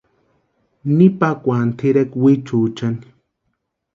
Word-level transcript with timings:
Ni 0.97 1.07
pakwani 1.19 1.71
tʼireka 1.77 2.15
wichuuchani. 2.23 3.03